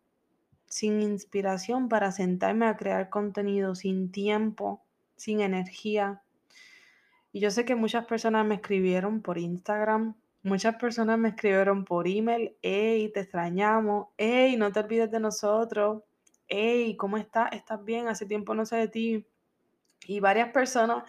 [0.67, 4.85] sin inspiración para sentarme a crear contenido, sin tiempo,
[5.17, 6.23] sin energía.
[7.33, 12.07] Y yo sé que muchas personas me escribieron por Instagram, muchas personas me escribieron por
[12.07, 16.03] email, hey, te extrañamos, hey, no te olvides de nosotros,
[16.49, 17.53] hey, ¿cómo estás?
[17.53, 18.07] ¿Estás bien?
[18.09, 19.27] Hace tiempo no sé de ti.
[20.07, 21.05] Y varias personas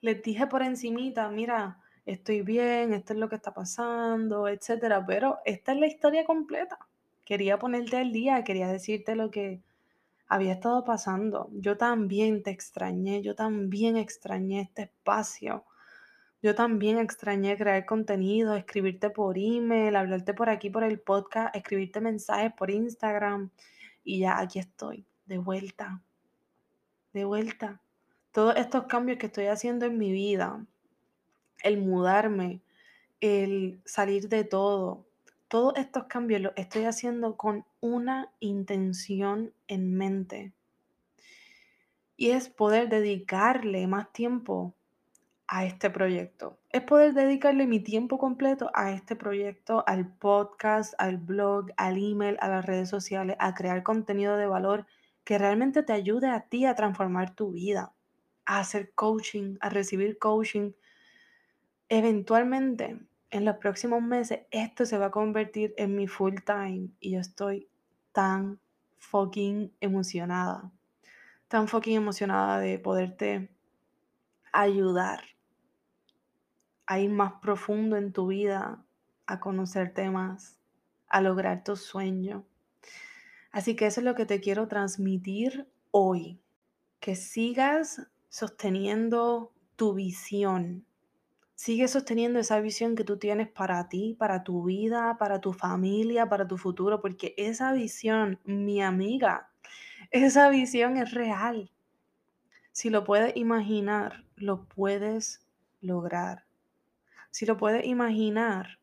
[0.00, 5.38] les dije por encimita, mira, estoy bien, esto es lo que está pasando, etcétera, pero
[5.44, 6.78] esta es la historia completa
[7.24, 9.62] quería ponerte al día, quería decirte lo que
[10.28, 11.48] había estado pasando.
[11.52, 15.64] Yo también te extrañé, yo también extrañé este espacio.
[16.44, 22.02] Yo también extrañé crear contenido, escribirte por email, hablarte por aquí por el podcast, escribirte
[22.02, 23.48] mensajes por Instagram.
[24.04, 26.02] Y ya aquí estoy, de vuelta,
[27.14, 27.80] de vuelta.
[28.30, 30.62] Todos estos cambios que estoy haciendo en mi vida,
[31.62, 32.60] el mudarme,
[33.22, 35.06] el salir de todo,
[35.48, 40.52] todos estos cambios los estoy haciendo con una intención en mente.
[42.18, 44.74] Y es poder dedicarle más tiempo
[45.54, 46.58] a este proyecto.
[46.70, 52.36] Es poder dedicarle mi tiempo completo a este proyecto, al podcast, al blog, al email,
[52.40, 54.84] a las redes sociales, a crear contenido de valor
[55.22, 57.92] que realmente te ayude a ti a transformar tu vida,
[58.46, 60.72] a hacer coaching, a recibir coaching.
[61.88, 62.98] Eventualmente
[63.30, 67.20] en los próximos meses esto se va a convertir en mi full time y yo
[67.20, 67.68] estoy
[68.10, 68.58] tan
[68.98, 70.72] fucking emocionada,
[71.46, 73.50] tan fucking emocionada de poderte
[74.50, 75.33] ayudar
[76.86, 78.84] a ir más profundo en tu vida,
[79.26, 80.58] a conocerte más,
[81.08, 82.44] a lograr tu sueño.
[83.50, 86.40] Así que eso es lo que te quiero transmitir hoy,
[87.00, 90.84] que sigas sosteniendo tu visión,
[91.56, 96.28] Sigue sosteniendo esa visión que tú tienes para ti, para tu vida, para tu familia,
[96.28, 99.50] para tu futuro, porque esa visión, mi amiga,
[100.10, 101.70] esa visión es real.
[102.72, 105.46] Si lo puedes imaginar, lo puedes
[105.80, 106.44] lograr.
[107.34, 108.78] Si lo puedes imaginar,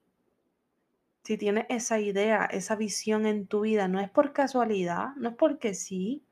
[1.24, 5.36] si tienes esa idea, esa visión en tu vida, no es por casualidad, no es
[5.36, 6.26] porque sí,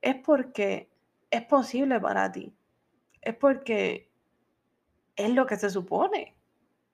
[0.00, 0.88] es porque
[1.30, 2.56] es posible para ti.
[3.20, 4.10] Es porque
[5.14, 6.34] es lo que se supone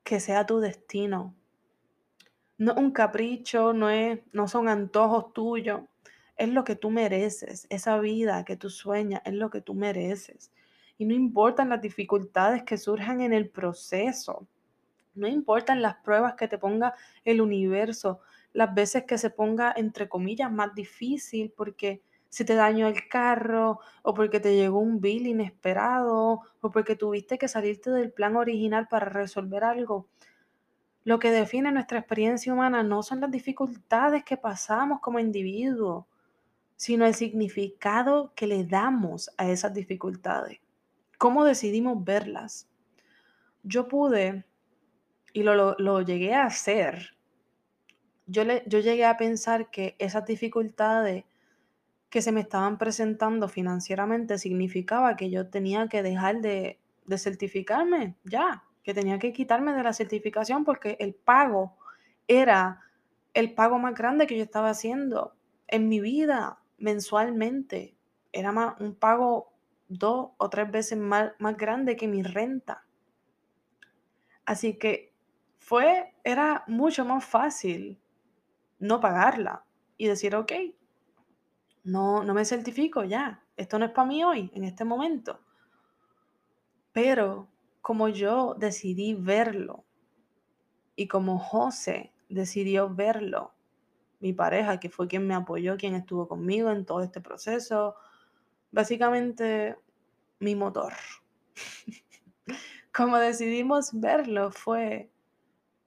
[0.02, 1.36] que sea tu destino.
[2.56, 5.82] No es un capricho, no, es, no son antojos tuyos,
[6.36, 10.50] es lo que tú mereces, esa vida que tú sueñas, es lo que tú mereces.
[10.98, 14.46] Y no importan las dificultades que surjan en el proceso,
[15.14, 18.20] no importan las pruebas que te ponga el universo,
[18.52, 23.80] las veces que se ponga, entre comillas, más difícil, porque si te dañó el carro
[24.02, 28.86] o porque te llegó un bill inesperado o porque tuviste que salirte del plan original
[28.88, 30.06] para resolver algo.
[31.04, 36.04] Lo que define nuestra experiencia humana no son las dificultades que pasamos como individuos,
[36.76, 40.58] sino el significado que le damos a esas dificultades.
[41.18, 42.68] ¿Cómo decidimos verlas?
[43.64, 44.44] Yo pude,
[45.32, 47.16] y lo, llegué a hacer,
[48.26, 51.24] yo, le, yo llegué a pensar que esas dificultades
[52.08, 58.14] que se me estaban presentando financieramente significaba que yo tenía que dejar de, de certificarme
[58.24, 61.76] ya, que tenía que quitarme de la certificación porque el pago
[62.28, 62.80] era
[63.34, 65.34] el pago más grande que yo estaba haciendo
[65.66, 67.96] en mi vida mensualmente.
[68.32, 69.52] Era más, un pago
[69.88, 72.84] dos o tres veces más, más grande que mi renta.
[74.44, 75.14] Así que
[75.58, 78.00] fue, era mucho más fácil
[78.78, 79.64] no pagarla
[79.96, 80.52] y decir, ok,
[81.84, 85.40] no, no me certifico ya, esto no es para mí hoy, en este momento.
[86.92, 87.48] Pero
[87.80, 89.84] como yo decidí verlo
[90.94, 93.54] y como José decidió verlo,
[94.20, 97.94] mi pareja, que fue quien me apoyó, quien estuvo conmigo en todo este proceso,
[98.70, 99.76] básicamente
[100.40, 100.92] mi motor.
[102.92, 105.10] como decidimos verlo fue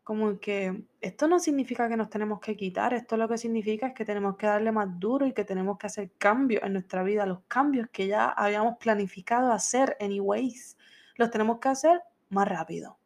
[0.04, 3.94] como que esto no significa que nos tenemos que quitar, esto lo que significa es
[3.94, 7.26] que tenemos que darle más duro y que tenemos que hacer cambios en nuestra vida,
[7.26, 10.78] los cambios que ya habíamos planificado hacer anyways,
[11.16, 12.98] los tenemos que hacer más rápido.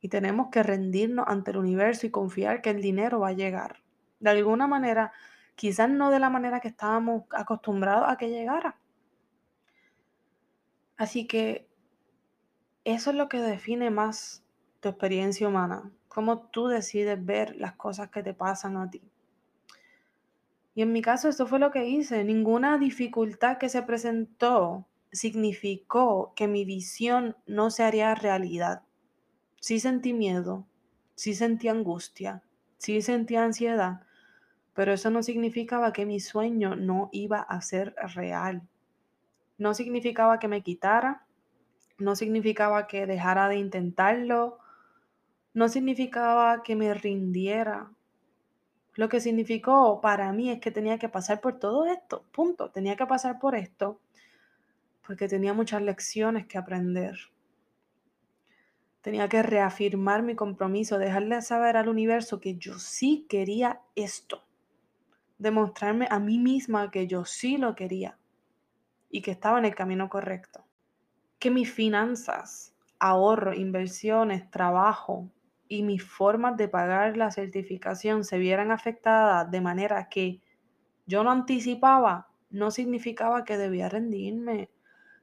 [0.00, 3.82] Y tenemos que rendirnos ante el universo y confiar que el dinero va a llegar.
[4.18, 5.12] De alguna manera,
[5.60, 8.78] quizás no de la manera que estábamos acostumbrados a que llegara.
[10.96, 11.68] Así que
[12.84, 14.42] eso es lo que define más
[14.80, 19.02] tu experiencia humana, cómo tú decides ver las cosas que te pasan a ti.
[20.74, 22.24] Y en mi caso esto fue lo que hice.
[22.24, 28.80] Ninguna dificultad que se presentó significó que mi visión no se haría realidad.
[29.60, 30.66] Sí sentí miedo,
[31.16, 32.42] sí sentí angustia,
[32.78, 34.06] sí sentí ansiedad,
[34.74, 38.62] pero eso no significaba que mi sueño no iba a ser real.
[39.58, 41.26] No significaba que me quitara,
[41.98, 44.58] no significaba que dejara de intentarlo,
[45.52, 47.90] no significaba que me rindiera.
[48.94, 52.70] Lo que significó para mí es que tenía que pasar por todo esto, punto.
[52.70, 54.00] Tenía que pasar por esto
[55.10, 57.18] porque tenía muchas lecciones que aprender.
[59.00, 64.44] Tenía que reafirmar mi compromiso, dejarle saber al universo que yo sí quería esto.
[65.40, 68.18] Demostrarme a mí misma que yo sí lo quería
[69.08, 70.66] y que estaba en el camino correcto.
[71.38, 75.30] Que mis finanzas, ahorro, inversiones, trabajo
[75.66, 80.42] y mis formas de pagar la certificación se vieran afectadas de manera que
[81.06, 84.68] yo no anticipaba, no significaba que debía rendirme,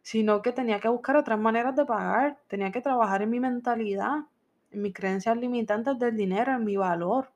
[0.01, 4.21] sino que tenía que buscar otras maneras de pagar, tenía que trabajar en mi mentalidad,
[4.71, 7.32] en mis creencias limitantes del dinero, en mi valor,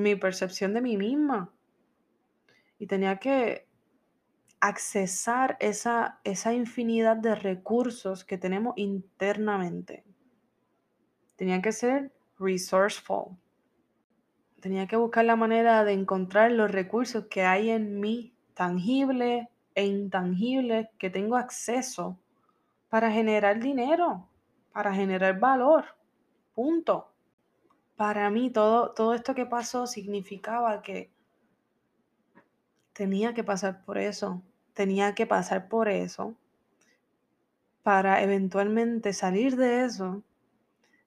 [0.00, 1.52] mi percepción de mí misma.
[2.78, 3.66] Y tenía que
[4.60, 10.04] accesar esa, esa infinidad de recursos que tenemos internamente.
[11.36, 13.36] Tenía que ser resourceful.
[14.60, 19.86] Tenía que buscar la manera de encontrar los recursos que hay en mí, tangibles e
[19.86, 22.18] intangibles, que tengo acceso
[22.88, 24.28] para generar dinero,
[24.72, 25.84] para generar valor.
[26.54, 27.12] Punto.
[27.96, 31.10] Para mí todo, todo esto que pasó significaba que
[32.92, 34.42] tenía que pasar por eso,
[34.74, 36.34] tenía que pasar por eso
[37.82, 40.22] para eventualmente salir de eso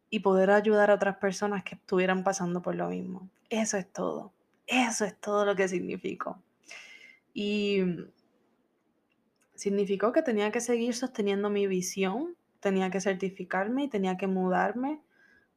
[0.09, 3.29] y poder ayudar a otras personas que estuvieran pasando por lo mismo.
[3.49, 4.31] Eso es todo.
[4.65, 6.41] Eso es todo lo que significó.
[7.33, 7.81] Y
[9.55, 15.01] significó que tenía que seguir sosteniendo mi visión, tenía que certificarme y tenía que mudarme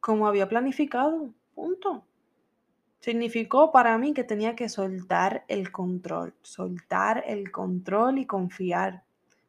[0.03, 1.33] como había planificado.
[1.55, 2.03] Punto
[2.99, 9.03] significó para mí que tenía que soltar el control, soltar el control y confiar,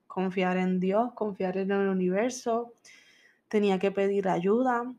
[0.06, 2.72] confiar en Dios, confiar en el universo.
[3.48, 4.92] Tenía que pedir ayuda,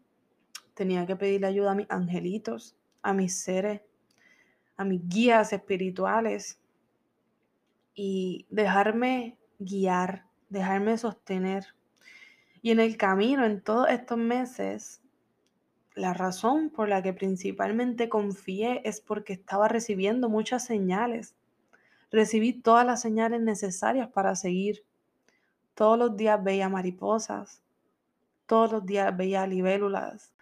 [0.74, 3.82] tenía que pedir ayuda a mis angelitos, a mis seres,
[4.76, 6.60] a mis guías espirituales
[7.94, 11.76] y dejarme guiar, dejarme sostener.
[12.62, 15.02] Y en el camino, en todos estos meses,
[15.96, 21.36] la razón por la que principalmente confié es porque estaba recibiendo muchas señales.
[22.12, 24.84] Recibí todas las señales necesarias para seguir.
[25.74, 27.62] Todos los días veía mariposas.
[28.46, 30.34] Todos los días veía libélulas.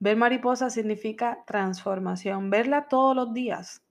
[0.00, 2.50] Ver mariposas significa transformación.
[2.50, 3.84] Verla todos los días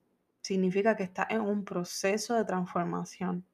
[0.43, 3.45] significa que está en un proceso de transformación.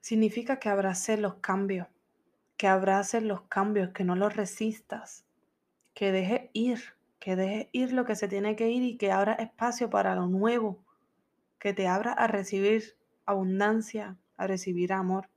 [0.00, 1.86] Significa que abraces los cambios,
[2.56, 5.24] que abraces los cambios, que no los resistas,
[5.94, 6.80] que dejes ir,
[7.22, 10.26] que dejes ir lo que se tiene que ir y que abra espacio para lo
[10.26, 10.84] nuevo,
[11.60, 12.96] que te abra a recibir
[13.26, 15.28] abundancia, a recibir amor.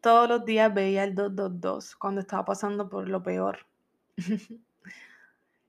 [0.00, 3.66] Todos los días veía el 222 cuando estaba pasando por lo peor.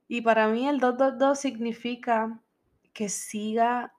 [0.08, 2.40] y para mí el 222 significa
[2.94, 3.96] que siga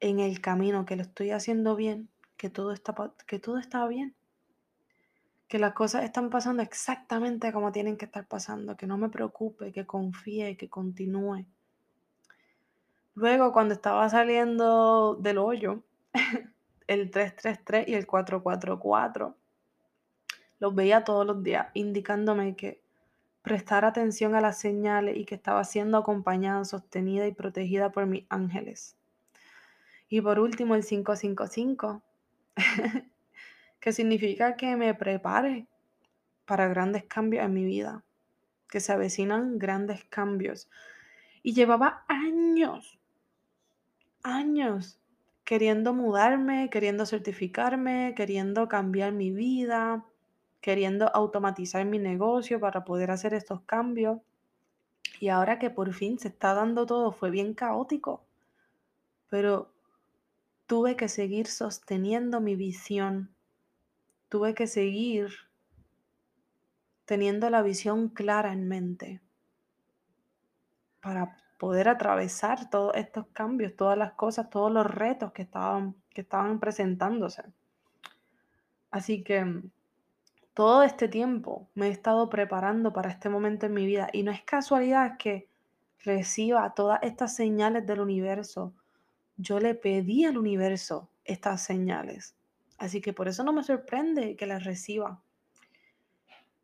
[0.00, 2.92] en el camino, que lo estoy haciendo bien, que todo está,
[3.28, 4.16] que todo está bien,
[5.48, 9.72] que las cosas están pasando exactamente como tienen que estar pasando, que no me preocupe,
[9.72, 11.46] que confíe, que continúe.
[13.14, 15.82] Luego, cuando estaba saliendo del hoyo,
[16.86, 19.36] el 333 y el 444,
[20.58, 22.82] los veía todos los días, indicándome que
[23.42, 28.24] prestar atención a las señales y que estaba siendo acompañada, sostenida y protegida por mis
[28.28, 28.96] ángeles.
[30.08, 32.02] Y por último, el 555,
[33.86, 35.68] que significa que me prepare
[36.44, 38.02] para grandes cambios en mi vida,
[38.68, 40.68] que se avecinan grandes cambios.
[41.44, 42.98] Y llevaba años,
[44.24, 44.98] años
[45.44, 50.04] queriendo mudarme, queriendo certificarme, queriendo cambiar mi vida,
[50.60, 54.18] queriendo automatizar mi negocio para poder hacer estos cambios.
[55.20, 58.24] Y ahora que por fin se está dando todo, fue bien caótico.
[59.30, 59.70] Pero
[60.66, 63.35] tuve que seguir sosteniendo mi visión.
[64.28, 65.30] Tuve que seguir
[67.04, 69.20] teniendo la visión clara en mente
[71.00, 76.22] para poder atravesar todos estos cambios, todas las cosas, todos los retos que estaban, que
[76.22, 77.44] estaban presentándose.
[78.90, 79.62] Así que
[80.52, 84.32] todo este tiempo me he estado preparando para este momento en mi vida y no
[84.32, 85.48] es casualidad que
[86.02, 88.72] reciba todas estas señales del universo.
[89.36, 92.34] Yo le pedí al universo estas señales.
[92.78, 95.22] Así que por eso no me sorprende que las reciba.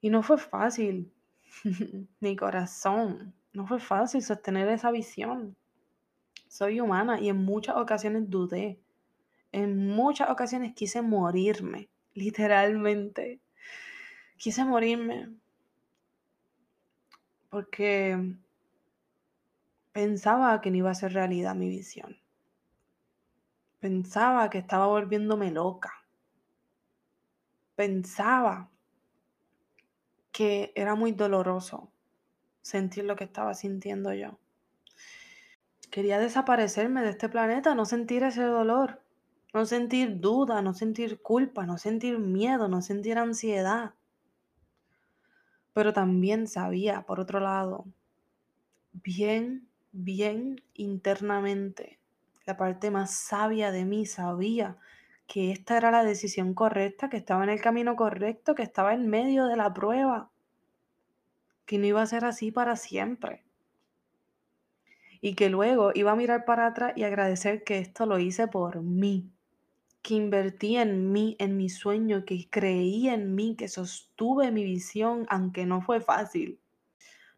[0.01, 1.13] Y no fue fácil.
[2.21, 5.57] Mi corazón, no fue fácil sostener esa visión.
[6.49, 8.79] Soy humana y en muchas ocasiones dudé.
[9.53, 13.41] En muchas ocasiones quise morirme, literalmente
[14.43, 15.29] quise morirme
[17.49, 18.35] porque
[19.93, 22.17] pensaba que no iba a ser realidad mi visión.
[23.79, 26.02] Pensaba que estaba volviéndome loca.
[27.83, 28.71] Pensaba
[30.31, 31.91] que era muy doloroso
[32.61, 34.39] sentir lo que estaba sintiendo yo.
[35.91, 39.03] Quería desaparecerme de este planeta, no sentir ese dolor,
[39.53, 43.95] no sentir duda, no sentir culpa, no sentir miedo, no sentir ansiedad.
[45.73, 47.87] Pero también sabía, por otro lado,
[48.93, 51.99] bien, bien internamente,
[52.47, 54.79] la parte más sabia de mí sabía
[55.27, 59.09] que esta era la decisión correcta, que estaba en el camino correcto, que estaba en
[59.09, 60.31] medio de la prueba,
[61.65, 63.45] que no iba a ser así para siempre.
[65.21, 68.83] Y que luego iba a mirar para atrás y agradecer que esto lo hice por
[68.83, 69.31] mí,
[70.03, 75.27] que invertí en mí, en mi sueño, que creí en mí, que sostuve mi visión,
[75.29, 76.59] aunque no fue fácil.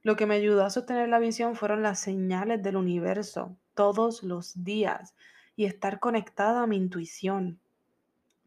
[0.03, 4.64] Lo que me ayudó a sostener la visión fueron las señales del universo todos los
[4.64, 5.14] días
[5.57, 7.61] y estar conectada a mi intuición.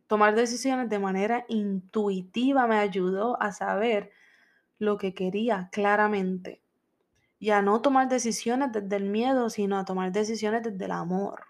[0.07, 4.11] Tomar decisiones de manera intuitiva me ayudó a saber
[4.79, 6.61] lo que quería claramente
[7.39, 11.43] y a no tomar decisiones desde el miedo, sino a tomar decisiones desde el amor.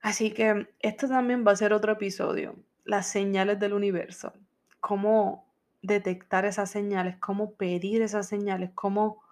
[0.00, 4.32] Así que esto también va a ser otro episodio, las señales del universo,
[4.80, 5.52] cómo
[5.82, 9.22] detectar esas señales, cómo pedir esas señales, cómo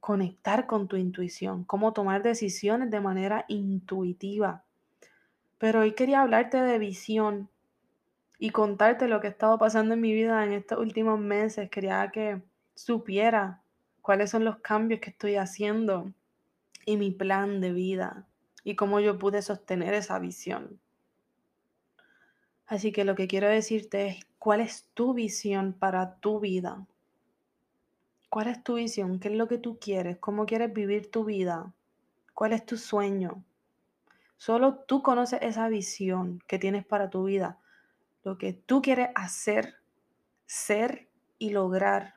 [0.00, 4.64] conectar con tu intuición, cómo tomar decisiones de manera intuitiva.
[5.58, 7.48] Pero hoy quería hablarte de visión
[8.38, 11.70] y contarte lo que ha estado pasando en mi vida en estos últimos meses.
[11.70, 12.42] Quería que
[12.74, 13.62] supiera
[14.02, 16.12] cuáles son los cambios que estoy haciendo
[16.84, 18.26] y mi plan de vida
[18.64, 20.80] y cómo yo pude sostener esa visión.
[22.66, 26.86] Así que lo que quiero decirte es, ¿cuál es tu visión para tu vida?
[28.30, 29.20] ¿Cuál es tu visión?
[29.20, 30.16] ¿Qué es lo que tú quieres?
[30.18, 31.72] ¿Cómo quieres vivir tu vida?
[32.32, 33.44] ¿Cuál es tu sueño?
[34.38, 37.58] Solo tú conoces esa visión que tienes para tu vida,
[38.24, 39.76] lo que tú quieres hacer,
[40.46, 41.08] ser
[41.38, 42.14] y lograr,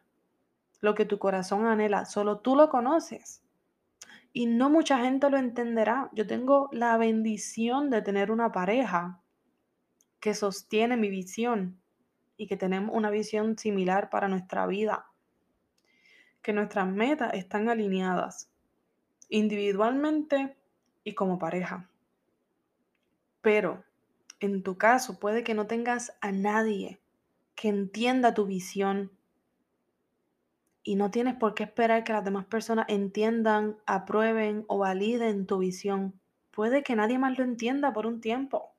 [0.80, 3.44] lo que tu corazón anhela, solo tú lo conoces
[4.38, 6.10] y no mucha gente lo entenderá.
[6.14, 9.20] Yo tengo la bendición de tener una pareja
[10.20, 11.82] que sostiene mi visión
[12.38, 15.08] y que tenemos una visión similar para nuestra vida.
[16.44, 18.52] Que nuestras metas están alineadas
[19.28, 20.56] individualmente
[21.04, 21.90] y como pareja.
[23.42, 23.84] Pero
[24.40, 27.00] en tu caso puede que no tengas a nadie
[27.56, 29.12] que entienda tu visión
[30.84, 35.58] y no tienes por qué esperar que las demás personas entiendan, aprueben o validen tu
[35.58, 36.14] visión.
[36.52, 38.72] Puede que nadie más lo entienda por un tiempo.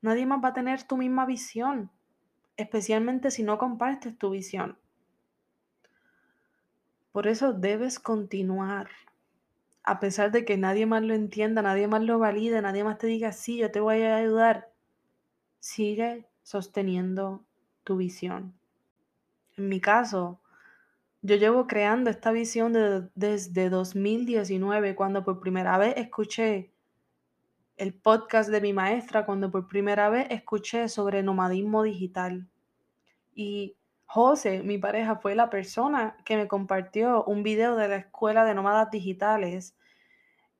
[0.00, 1.90] Nadie más va a tener tu misma visión,
[2.56, 4.78] especialmente si no compartes tu visión.
[7.10, 8.88] Por eso debes continuar,
[9.88, 13.06] a pesar de que nadie más lo entienda, nadie más lo valide, nadie más te
[13.06, 14.70] diga, sí, yo te voy a ayudar.
[15.60, 17.42] Sigue sosteniendo
[17.84, 18.52] tu visión.
[19.56, 20.42] En mi caso,
[21.22, 22.74] yo llevo creando esta visión
[23.14, 26.70] desde 2019, cuando por primera vez escuché
[27.78, 32.46] el podcast de mi maestra, cuando por primera vez escuché sobre nomadismo digital.
[33.34, 33.74] Y
[34.04, 38.54] José, mi pareja, fue la persona que me compartió un video de la escuela de
[38.54, 39.77] nómadas digitales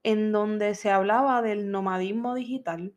[0.03, 2.95] en donde se hablaba del nomadismo digital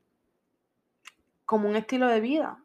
[1.46, 2.64] como un estilo de vida.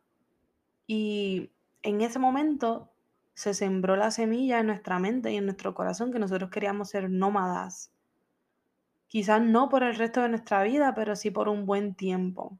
[0.86, 1.50] Y
[1.82, 2.92] en ese momento
[3.34, 7.10] se sembró la semilla en nuestra mente y en nuestro corazón que nosotros queríamos ser
[7.10, 7.90] nómadas.
[9.08, 12.58] Quizás no por el resto de nuestra vida, pero sí por un buen tiempo.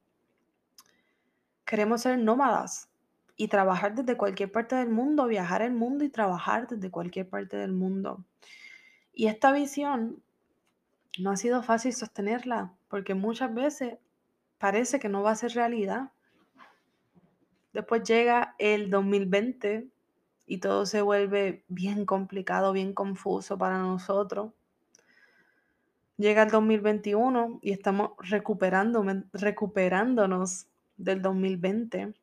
[1.64, 2.88] Queremos ser nómadas
[3.36, 7.56] y trabajar desde cualquier parte del mundo, viajar el mundo y trabajar desde cualquier parte
[7.56, 8.24] del mundo.
[9.12, 10.22] Y esta visión
[11.18, 13.98] no ha sido fácil sostenerla porque muchas veces
[14.58, 16.10] parece que no va a ser realidad.
[17.72, 19.88] Después llega el 2020
[20.46, 24.52] y todo se vuelve bien complicado, bien confuso para nosotros.
[26.16, 32.14] Llega el 2021 y estamos recuperándonos del 2020.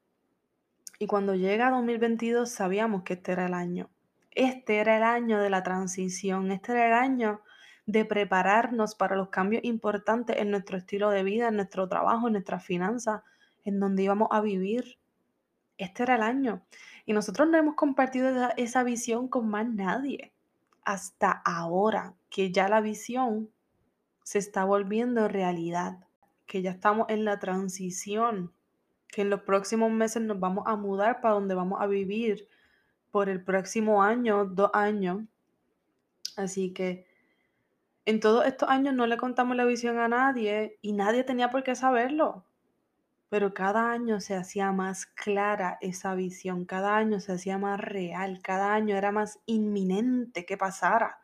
[1.00, 3.92] Y cuando llega 2022 sabíamos que este era el año.
[4.32, 7.42] Este era el año de la transición, este era el año
[7.86, 12.34] de prepararnos para los cambios importantes en nuestro estilo de vida, en nuestro trabajo, en
[12.34, 13.22] nuestras finanzas,
[13.64, 14.98] en donde íbamos a vivir.
[15.78, 16.64] Este era el año.
[17.06, 20.32] Y nosotros no hemos compartido esa, visión con más nadie.
[20.86, 23.50] Hasta ahora que ya la visión
[24.24, 26.06] se está volviendo realidad,
[26.46, 28.54] que ya estamos en la transición,
[29.08, 32.48] que en los próximos meses nos vamos a mudar para donde vamos a vivir
[33.12, 35.24] por el próximo año, dos años.
[36.36, 37.06] Así que
[38.06, 41.64] en todos estos años no le contamos la visión a nadie y nadie tenía por
[41.64, 42.46] qué saberlo
[43.34, 48.42] pero cada año se hacía más clara esa visión, cada año se hacía más real,
[48.44, 51.18] cada año era más inminente que pasara.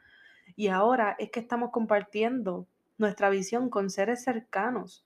[0.55, 2.65] Y ahora es que estamos compartiendo
[2.97, 5.05] nuestra visión con seres cercanos.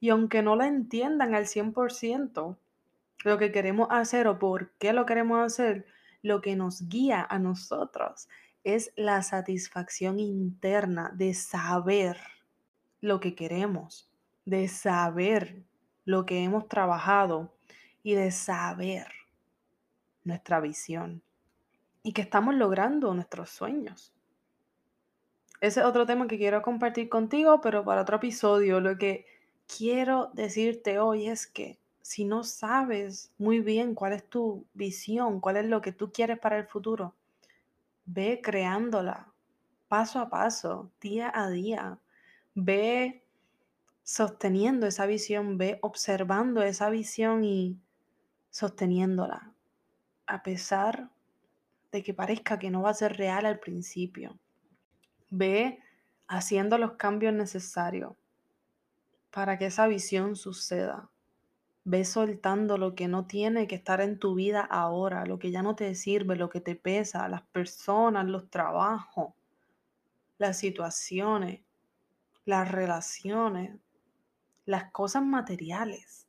[0.00, 2.56] Y aunque no la entiendan al 100%,
[3.24, 5.84] lo que queremos hacer o por qué lo queremos hacer,
[6.22, 8.30] lo que nos guía a nosotros
[8.64, 12.18] es la satisfacción interna de saber
[13.00, 14.10] lo que queremos,
[14.46, 15.62] de saber
[16.06, 17.54] lo que hemos trabajado
[18.02, 19.06] y de saber
[20.24, 21.22] nuestra visión
[22.02, 24.12] y que estamos logrando nuestros sueños.
[25.60, 28.80] Ese es otro tema que quiero compartir contigo, pero para otro episodio.
[28.80, 29.26] Lo que
[29.66, 35.56] quiero decirte hoy es que si no sabes muy bien cuál es tu visión, cuál
[35.56, 37.14] es lo que tú quieres para el futuro,
[38.04, 39.34] ve creándola
[39.94, 42.00] paso a paso, día a día.
[42.56, 43.24] Ve
[44.02, 47.80] sosteniendo esa visión, ve observando esa visión y
[48.50, 49.54] sosteniéndola,
[50.26, 51.10] a pesar
[51.92, 54.36] de que parezca que no va a ser real al principio.
[55.30, 55.78] Ve
[56.26, 58.14] haciendo los cambios necesarios
[59.30, 61.08] para que esa visión suceda.
[61.84, 65.62] Ve soltando lo que no tiene que estar en tu vida ahora, lo que ya
[65.62, 69.34] no te sirve, lo que te pesa, las personas, los trabajos,
[70.38, 71.60] las situaciones,
[72.46, 73.78] las relaciones,
[74.66, 76.26] las cosas materiales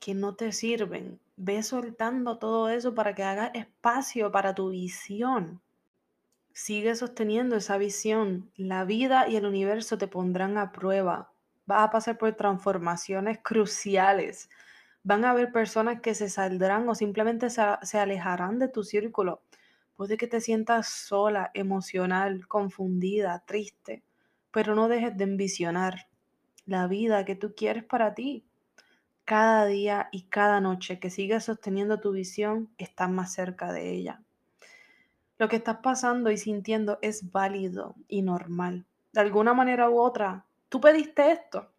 [0.00, 1.20] que no te sirven.
[1.36, 5.60] Ve soltando todo eso para que hagas espacio para tu visión.
[6.52, 8.50] Sigue sosteniendo esa visión.
[8.56, 11.30] La vida y el universo te pondrán a prueba.
[11.66, 14.48] Vas a pasar por transformaciones cruciales.
[15.06, 19.40] Van a haber personas que se saldrán o simplemente se, se alejarán de tu círculo.
[19.94, 24.02] Puede que te sientas sola, emocional, confundida, triste,
[24.50, 26.08] pero no dejes de envisionar
[26.64, 28.44] la vida que tú quieres para ti.
[29.24, 34.24] Cada día y cada noche que sigas sosteniendo tu visión, estás más cerca de ella.
[35.38, 38.84] Lo que estás pasando y sintiendo es válido y normal.
[39.12, 41.70] De alguna manera u otra, tú pediste esto.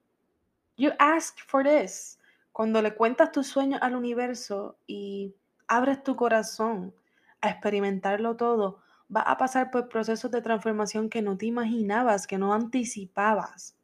[0.78, 2.18] You asked for this.
[2.58, 5.36] Cuando le cuentas tus sueños al universo y
[5.68, 6.92] abres tu corazón
[7.40, 8.80] a experimentarlo todo,
[9.10, 13.78] vas a pasar por procesos de transformación que no te imaginabas, que no anticipabas.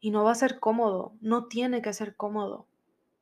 [0.00, 2.66] Y no va a ser cómodo, no tiene que ser cómodo.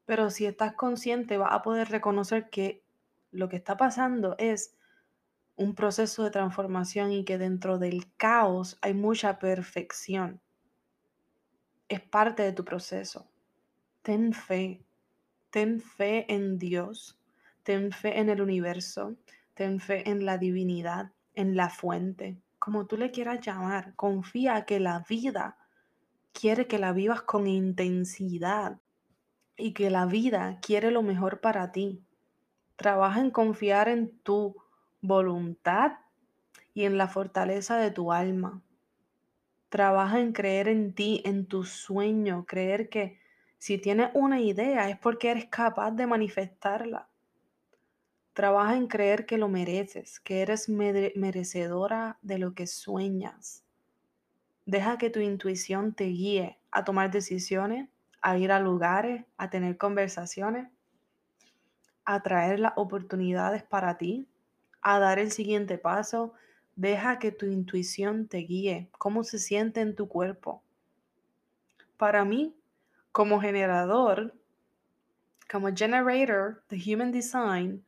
[0.07, 2.84] Pero si estás consciente, vas a poder reconocer que
[3.32, 4.76] lo que está pasando es
[5.57, 10.40] un proceso de transformación y que dentro del caos hay mucha perfección.
[11.88, 13.28] Es parte de tu proceso.
[14.09, 14.80] Ten fe,
[15.50, 17.18] ten fe en Dios,
[17.62, 19.16] ten fe en el universo,
[19.52, 23.94] ten fe en la divinidad, en la fuente, como tú le quieras llamar.
[23.96, 25.59] Confía que la vida
[26.32, 28.80] quiere que la vivas con intensidad
[29.59, 32.02] y que la vida quiere lo mejor para ti.
[32.76, 34.56] Trabaja en confiar en tu
[35.02, 35.98] voluntad
[36.72, 38.62] y en la fortaleza de tu alma.
[39.68, 43.28] Trabaja en creer en ti, en tu sueño, creer que
[43.59, 47.09] si tienes una idea es porque eres capaz de manifestarla.
[48.32, 53.64] Trabaja en creer que lo mereces, que eres merecedora de lo que sueñas.
[54.64, 57.88] Deja que tu intuición te guíe a tomar decisiones,
[58.20, 60.68] a ir a lugares, a tener conversaciones,
[62.04, 64.28] a traer las oportunidades para ti,
[64.82, 66.32] a dar el siguiente paso,
[66.76, 70.62] deja que tu intuición te guíe, cómo se siente en tu cuerpo.
[71.96, 72.54] Para mí,
[73.19, 74.33] como generador,
[75.51, 77.85] como generator de Human Design,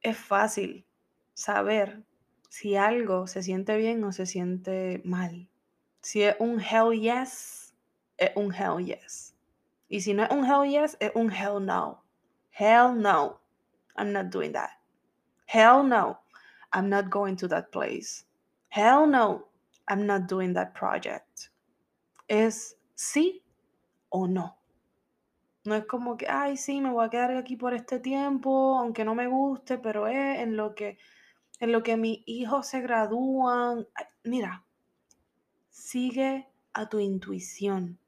[0.00, 0.86] es fácil
[1.34, 2.02] saber
[2.48, 5.46] si algo se siente bien o se siente mal.
[6.00, 7.74] Si es un hell yes,
[8.16, 9.36] es un hell yes.
[9.90, 12.02] Y si no es un hell yes, es un hell no.
[12.58, 13.42] Hell no.
[13.94, 14.70] I'm not doing that.
[15.44, 16.18] Hell no,
[16.72, 18.24] I'm not going to that place.
[18.70, 19.48] Hell no,
[19.86, 21.50] I'm not doing that project.
[22.26, 23.43] Es sí
[24.16, 24.56] o no.
[25.64, 29.04] No es como que, ay, sí, me voy a quedar aquí por este tiempo, aunque
[29.04, 30.98] no me guste, pero es en lo que,
[31.58, 33.88] en lo que mis hijos se gradúan.
[34.22, 34.64] Mira,
[35.68, 37.98] sigue a tu intuición,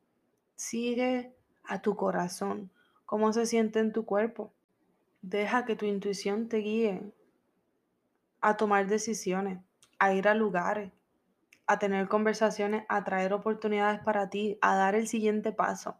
[0.54, 1.34] sigue
[1.64, 2.70] a tu corazón,
[3.04, 4.52] cómo se siente en tu cuerpo.
[5.22, 7.12] Deja que tu intuición te guíe
[8.40, 9.58] a tomar decisiones,
[9.98, 10.92] a ir a lugares,
[11.66, 15.96] a tener conversaciones, a traer oportunidades para ti, a dar el siguiente paso.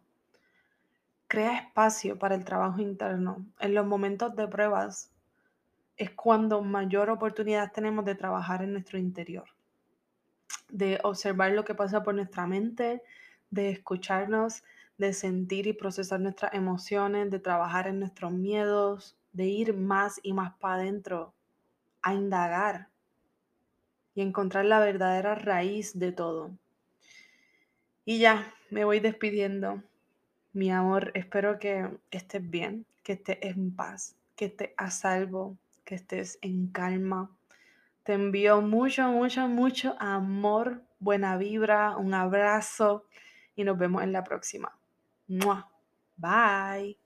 [1.28, 3.44] Crea espacio para el trabajo interno.
[3.58, 5.10] En los momentos de pruebas
[5.96, 9.48] es cuando mayor oportunidad tenemos de trabajar en nuestro interior,
[10.68, 13.02] de observar lo que pasa por nuestra mente,
[13.50, 14.62] de escucharnos,
[14.98, 20.32] de sentir y procesar nuestras emociones, de trabajar en nuestros miedos, de ir más y
[20.32, 21.34] más para adentro
[22.02, 22.88] a indagar
[24.16, 26.50] y encontrar la verdadera raíz de todo.
[28.04, 29.82] Y ya, me voy despidiendo.
[30.52, 35.96] Mi amor, espero que estés bien, que estés en paz, que estés a salvo, que
[35.96, 37.30] estés en calma.
[38.04, 43.04] Te envío mucho, mucho, mucho amor, buena vibra, un abrazo
[43.54, 44.72] y nos vemos en la próxima.
[46.16, 47.05] Bye.